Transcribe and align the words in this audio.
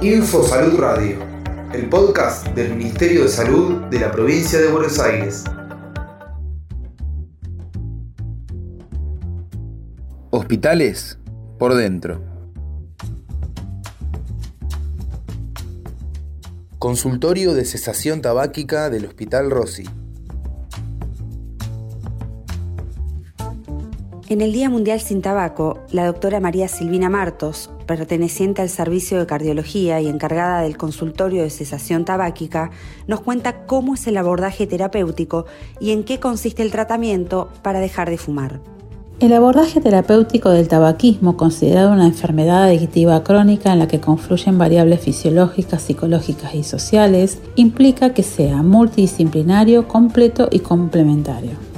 Info 0.00 0.42
Salud 0.42 0.78
Radio, 0.78 1.18
el 1.74 1.90
podcast 1.90 2.46
del 2.48 2.74
Ministerio 2.74 3.24
de 3.24 3.28
Salud 3.28 3.82
de 3.90 4.00
la 4.00 4.10
provincia 4.10 4.58
de 4.58 4.68
Buenos 4.68 4.98
Aires. 4.98 5.44
Hospitales 10.30 11.18
por 11.58 11.74
dentro. 11.74 12.24
Consultorio 16.78 17.52
de 17.52 17.66
cesación 17.66 18.22
tabáquica 18.22 18.88
del 18.88 19.04
Hospital 19.04 19.50
Rossi. 19.50 19.84
En 24.30 24.42
el 24.42 24.52
Día 24.52 24.70
Mundial 24.70 25.00
sin 25.00 25.22
Tabaco, 25.22 25.80
la 25.90 26.06
doctora 26.06 26.38
María 26.38 26.68
Silvina 26.68 27.10
Martos, 27.10 27.68
perteneciente 27.84 28.62
al 28.62 28.68
Servicio 28.68 29.18
de 29.18 29.26
Cardiología 29.26 30.00
y 30.00 30.06
encargada 30.06 30.60
del 30.60 30.76
consultorio 30.76 31.42
de 31.42 31.50
cesación 31.50 32.04
tabáquica, 32.04 32.70
nos 33.08 33.22
cuenta 33.22 33.66
cómo 33.66 33.94
es 33.94 34.06
el 34.06 34.16
abordaje 34.16 34.68
terapéutico 34.68 35.46
y 35.80 35.90
en 35.90 36.04
qué 36.04 36.20
consiste 36.20 36.62
el 36.62 36.70
tratamiento 36.70 37.48
para 37.62 37.80
dejar 37.80 38.08
de 38.08 38.18
fumar. 38.18 38.60
El 39.18 39.32
abordaje 39.32 39.80
terapéutico 39.80 40.50
del 40.50 40.68
tabaquismo, 40.68 41.36
considerado 41.36 41.92
una 41.92 42.06
enfermedad 42.06 42.62
adictiva 42.62 43.24
crónica 43.24 43.72
en 43.72 43.80
la 43.80 43.88
que 43.88 43.98
confluyen 43.98 44.58
variables 44.58 45.00
fisiológicas, 45.00 45.82
psicológicas 45.82 46.54
y 46.54 46.62
sociales, 46.62 47.40
implica 47.56 48.14
que 48.14 48.22
sea 48.22 48.62
multidisciplinario, 48.62 49.88
completo 49.88 50.48
y 50.52 50.60
complementario. 50.60 51.69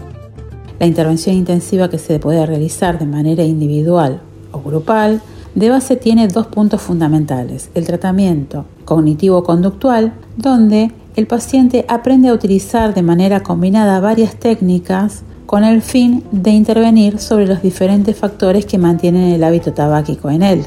La 0.78 0.86
intervención 0.86 1.36
intensiva 1.36 1.88
que 1.88 1.98
se 1.98 2.18
puede 2.18 2.44
realizar 2.46 2.98
de 2.98 3.06
manera 3.06 3.44
individual 3.44 4.20
o 4.52 4.60
grupal 4.60 5.20
de 5.54 5.68
base 5.68 5.96
tiene 5.96 6.28
dos 6.28 6.46
puntos 6.46 6.80
fundamentales. 6.80 7.70
El 7.74 7.86
tratamiento 7.86 8.64
cognitivo-conductual, 8.84 10.12
donde 10.36 10.92
el 11.14 11.26
paciente 11.26 11.84
aprende 11.88 12.28
a 12.28 12.34
utilizar 12.34 12.94
de 12.94 13.02
manera 13.02 13.42
combinada 13.42 14.00
varias 14.00 14.34
técnicas 14.36 15.22
con 15.46 15.64
el 15.64 15.82
fin 15.82 16.24
de 16.32 16.50
intervenir 16.50 17.18
sobre 17.18 17.46
los 17.46 17.60
diferentes 17.60 18.16
factores 18.16 18.64
que 18.64 18.78
mantienen 18.78 19.32
el 19.32 19.44
hábito 19.44 19.74
tabáquico 19.74 20.30
en 20.30 20.42
él. 20.42 20.64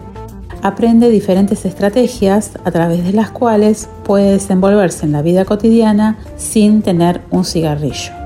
Aprende 0.62 1.10
diferentes 1.10 1.66
estrategias 1.66 2.52
a 2.64 2.72
través 2.72 3.04
de 3.04 3.14
las 3.14 3.32
cuales 3.32 3.90
puede 4.04 4.34
desenvolverse 4.34 5.06
en 5.06 5.12
la 5.12 5.24
vida 5.24 5.46
cotidiana 5.46 6.18
sin 6.38 6.84
tener 6.84 7.22
un 7.32 7.46
cigarrillo. 7.46 8.25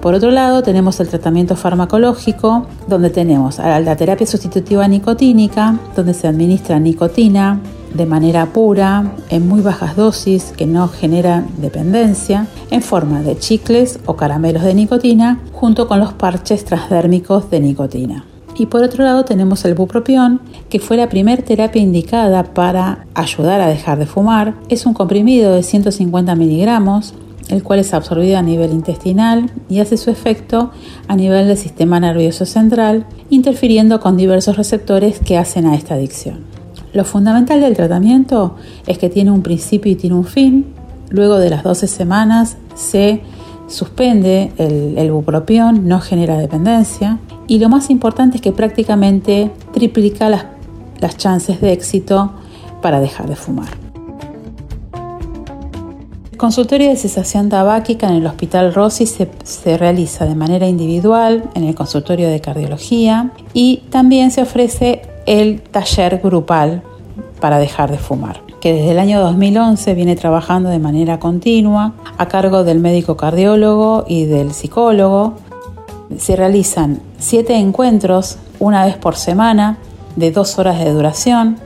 Por 0.00 0.14
otro 0.14 0.30
lado, 0.30 0.62
tenemos 0.62 1.00
el 1.00 1.08
tratamiento 1.08 1.56
farmacológico, 1.56 2.66
donde 2.86 3.10
tenemos 3.10 3.58
la 3.58 3.96
terapia 3.96 4.26
sustitutiva 4.26 4.86
nicotínica, 4.86 5.76
donde 5.96 6.14
se 6.14 6.28
administra 6.28 6.78
nicotina 6.78 7.60
de 7.92 8.06
manera 8.06 8.46
pura, 8.46 9.12
en 9.30 9.48
muy 9.48 9.60
bajas 9.60 9.96
dosis 9.96 10.52
que 10.56 10.66
no 10.66 10.88
generan 10.88 11.48
dependencia, 11.58 12.46
en 12.70 12.82
forma 12.82 13.22
de 13.22 13.38
chicles 13.38 13.98
o 14.06 14.14
caramelos 14.14 14.62
de 14.62 14.74
nicotina, 14.74 15.40
junto 15.52 15.88
con 15.88 15.98
los 15.98 16.12
parches 16.12 16.64
transdérmicos 16.64 17.50
de 17.50 17.60
nicotina. 17.60 18.24
Y 18.56 18.66
por 18.66 18.82
otro 18.82 19.04
lado 19.04 19.24
tenemos 19.24 19.64
el 19.64 19.74
bupropión, 19.74 20.40
que 20.68 20.80
fue 20.80 20.96
la 20.96 21.08
primera 21.08 21.42
terapia 21.42 21.80
indicada 21.80 22.42
para 22.42 23.06
ayudar 23.14 23.60
a 23.60 23.68
dejar 23.68 23.98
de 23.98 24.06
fumar. 24.06 24.54
Es 24.68 24.84
un 24.84 24.94
comprimido 24.94 25.54
de 25.54 25.62
150 25.62 26.34
miligramos 26.34 27.14
el 27.48 27.62
cual 27.62 27.80
es 27.80 27.94
absorbido 27.94 28.38
a 28.38 28.42
nivel 28.42 28.72
intestinal 28.72 29.50
y 29.68 29.80
hace 29.80 29.96
su 29.96 30.10
efecto 30.10 30.70
a 31.06 31.16
nivel 31.16 31.48
del 31.48 31.56
sistema 31.56 32.00
nervioso 32.00 32.46
central, 32.46 33.06
interfiriendo 33.30 34.00
con 34.00 34.16
diversos 34.16 34.56
receptores 34.56 35.18
que 35.18 35.38
hacen 35.38 35.66
a 35.66 35.74
esta 35.74 35.94
adicción. 35.94 36.40
Lo 36.92 37.04
fundamental 37.04 37.60
del 37.60 37.76
tratamiento 37.76 38.56
es 38.86 38.98
que 38.98 39.08
tiene 39.08 39.30
un 39.30 39.42
principio 39.42 39.92
y 39.92 39.96
tiene 39.96 40.16
un 40.16 40.24
fin. 40.24 40.66
Luego 41.10 41.38
de 41.38 41.50
las 41.50 41.62
12 41.62 41.86
semanas 41.86 42.56
se 42.74 43.22
suspende 43.66 44.52
el, 44.56 45.10
bupropión, 45.10 45.86
no 45.86 46.00
genera 46.00 46.38
dependencia 46.38 47.18
y 47.46 47.58
lo 47.58 47.68
más 47.68 47.90
importante 47.90 48.36
es 48.36 48.42
que 48.42 48.52
prácticamente 48.52 49.50
triplica 49.72 50.28
las 50.28 51.16
chances 51.16 51.60
de 51.60 51.72
éxito 51.72 52.32
para 52.80 53.00
dejar 53.00 53.28
de 53.28 53.36
fumar. 53.36 53.87
Consultorio 56.38 56.88
de 56.90 56.96
cesación 56.96 57.48
tabáquica 57.48 58.08
en 58.08 58.14
el 58.14 58.26
Hospital 58.26 58.72
Rossi 58.72 59.06
se, 59.06 59.28
se, 59.42 59.76
realiza 59.76 60.24
de 60.24 60.36
manera 60.36 60.68
individual 60.68 61.42
en 61.56 61.64
el 61.64 61.74
consultorio 61.74 62.28
de 62.28 62.40
cardiología 62.40 63.32
y 63.54 63.82
también 63.90 64.30
se 64.30 64.42
ofrece 64.42 65.02
el 65.26 65.60
taller 65.60 66.20
grupal 66.22 66.84
para 67.40 67.58
dejar 67.58 67.90
de 67.90 67.98
fumar, 67.98 68.40
que 68.60 68.72
desde 68.72 68.92
el 68.92 69.00
año 69.00 69.18
2011 69.18 69.94
viene 69.94 70.14
trabajando 70.14 70.68
de 70.68 70.78
manera 70.78 71.18
continua 71.18 71.94
a 72.18 72.28
cargo 72.28 72.62
del 72.62 72.78
médico 72.78 73.16
cardiólogo 73.16 74.04
y 74.06 74.26
del 74.26 74.52
psicólogo. 74.52 75.34
Se 76.18 76.36
realizan 76.36 77.00
siete 77.18 77.56
encuentros 77.56 78.38
una 78.60 78.84
vez 78.84 78.96
por 78.96 79.16
semana 79.16 79.78
de 80.14 80.30
dos 80.30 80.56
horas 80.60 80.78
de 80.78 80.92
duración 80.92 81.58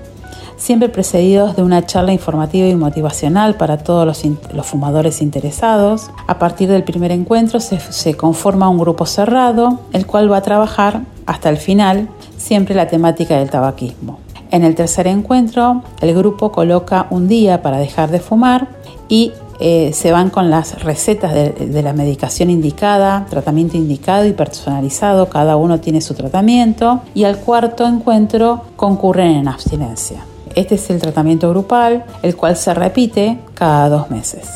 siempre 0.62 0.88
precedidos 0.88 1.56
de 1.56 1.62
una 1.64 1.84
charla 1.86 2.12
informativa 2.12 2.68
y 2.68 2.76
motivacional 2.76 3.56
para 3.56 3.78
todos 3.78 4.06
los, 4.06 4.64
fumadores 4.64 5.20
interesados. 5.20 6.10
A 6.28 6.38
partir 6.38 6.68
del 6.68 6.84
primer 6.84 7.10
encuentro 7.10 7.58
se, 7.58 8.14
conforma 8.14 8.68
un 8.68 8.78
grupo 8.78 9.04
cerrado, 9.04 9.80
el 9.92 10.06
cual 10.06 10.30
va 10.30 10.36
a 10.36 10.42
trabajar 10.42 11.00
hasta 11.26 11.50
el 11.50 11.56
final 11.56 12.08
siempre 12.36 12.76
la 12.76 12.86
temática 12.86 13.36
del 13.38 13.50
tabaquismo. 13.50 14.20
En 14.52 14.62
el 14.62 14.76
tercer 14.76 15.08
encuentro, 15.08 15.82
el 16.00 16.14
grupo 16.14 16.52
coloca 16.52 17.08
un 17.10 17.26
día 17.26 17.60
para 17.60 17.78
dejar 17.78 18.12
de 18.12 18.20
fumar 18.20 18.68
y 19.08 19.32
eh, 19.58 19.90
se 19.92 20.12
van 20.12 20.30
con 20.30 20.48
las 20.48 20.84
recetas 20.84 21.34
de, 21.34 21.82
la 21.82 21.92
medicación 21.92 22.50
indicada, 22.50 23.26
tratamiento 23.28 23.76
indicado 23.76 24.26
y 24.26 24.32
personalizado, 24.32 25.28
cada 25.28 25.56
uno 25.56 25.80
tiene 25.80 26.00
su 26.00 26.14
tratamiento 26.14 27.00
y 27.14 27.24
al 27.24 27.38
cuarto 27.38 27.84
encuentro 27.84 28.62
concurren 28.76 29.32
en 29.32 29.48
abstinencia. 29.48 30.24
Este 30.54 30.74
es 30.74 30.90
el 30.90 31.00
tratamiento 31.00 31.48
grupal, 31.50 32.04
el 32.22 32.36
cual 32.36 32.56
se 32.56 32.74
repite 32.74 33.38
cada 33.54 33.88
dos 33.88 34.10
meses. 34.10 34.48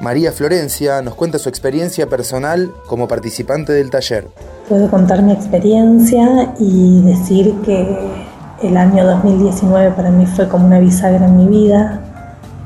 María 0.00 0.32
Florencia 0.32 1.02
nos 1.02 1.14
cuenta 1.14 1.38
su 1.38 1.50
experiencia 1.50 2.08
personal 2.08 2.70
como 2.86 3.06
participante 3.06 3.74
del 3.74 3.90
taller. 3.90 4.28
Puedo 4.68 4.90
contar 4.90 5.22
mi 5.22 5.32
experiencia 5.32 6.54
y 6.58 7.02
decir 7.02 7.54
que 7.64 7.98
el 8.62 8.76
año 8.78 9.04
2019 9.04 9.90
para 9.90 10.10
mí 10.10 10.24
fue 10.24 10.48
como 10.48 10.66
una 10.66 10.78
bisagra 10.78 11.26
en 11.26 11.36
mi 11.36 11.46
vida. 11.46 12.00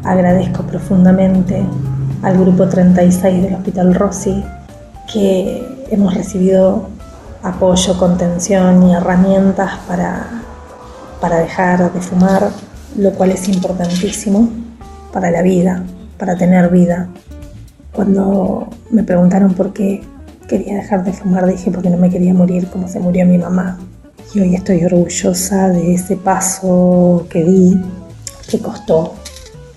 Agradezco 0.05 0.63
profundamente 0.63 1.65
al 2.23 2.39
grupo 2.39 2.69
36 2.69 3.43
del 3.43 3.55
Hospital 3.55 3.95
Rossi 3.95 4.45
que 5.13 5.87
hemos 5.91 6.15
recibido 6.15 6.89
apoyo, 7.43 7.99
contención 7.99 8.89
y 8.89 8.95
herramientas 8.95 9.73
para 9.89 10.45
para 11.25 11.39
dejar 11.39 11.91
de 11.91 12.01
fumar, 12.03 12.51
lo 12.99 13.11
cual 13.13 13.31
es 13.31 13.49
importantísimo 13.49 14.51
para 15.11 15.31
la 15.31 15.41
vida, 15.41 15.83
para 16.19 16.37
tener 16.37 16.71
vida. 16.71 17.09
Cuando 17.95 18.69
me 18.91 19.05
preguntaron 19.05 19.55
por 19.55 19.73
qué 19.73 20.03
quería 20.47 20.75
dejar 20.75 21.03
de 21.03 21.15
fumar, 21.15 21.47
dije 21.47 21.71
porque 21.71 21.89
no 21.89 21.97
me 21.97 22.11
quería 22.11 22.35
morir 22.35 22.69
como 22.69 22.89
se 22.89 23.01
murió 23.01 23.25
mi 23.25 23.39
mamá. 23.39 23.79
Y 24.35 24.41
hoy 24.41 24.55
estoy 24.55 24.85
orgullosa 24.85 25.71
de 25.71 25.95
ese 25.95 26.17
paso 26.17 27.27
que 27.31 27.43
di, 27.43 27.81
que 28.51 28.59
costó, 28.59 29.15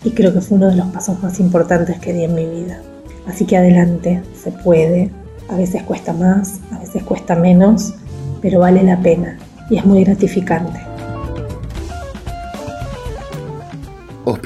y 0.03 0.12
creo 0.12 0.34
que 0.34 0.41
fue 0.41 0.58
uno 0.58 0.68
de 0.68 0.75
los 0.75 0.88
pasos 0.88 1.24
más 1.24 1.40
importantes 1.40 1.97
que 2.02 2.12
di 2.12 2.25
en 2.25 2.35
mi 2.35 2.46
vida. 2.46 2.81
Así 3.25 3.46
que 3.46 3.56
adelante, 3.56 4.22
se 4.44 4.52
puede. 4.52 5.12
A 5.47 5.56
veces 5.56 5.84
cuesta 5.84 6.12
más, 6.12 6.56
a 6.74 6.79
veces 6.79 7.03
cuesta 7.03 7.38
menos, 7.38 7.94
pero 8.41 8.59
vale 8.59 8.84
la 8.84 9.00
pena 9.00 9.38
y 9.69 9.78
es 9.78 9.85
muy 9.85 10.03
gratificante. 10.03 10.97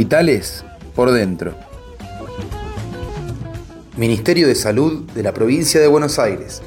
Hospitales 0.01 0.65
por 0.95 1.11
dentro. 1.11 1.53
Ministerio 3.97 4.47
de 4.47 4.55
Salud 4.55 5.03
de 5.11 5.21
la 5.21 5.31
Provincia 5.31 5.79
de 5.79 5.85
Buenos 5.85 6.17
Aires. 6.17 6.63